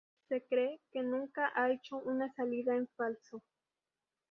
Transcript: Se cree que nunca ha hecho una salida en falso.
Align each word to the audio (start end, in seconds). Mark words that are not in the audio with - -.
Se 0.29 0.41
cree 0.49 0.79
que 0.91 1.03
nunca 1.03 1.51
ha 1.53 1.69
hecho 1.69 1.97
una 1.97 2.33
salida 2.33 2.75
en 2.75 2.87
falso. 2.97 3.43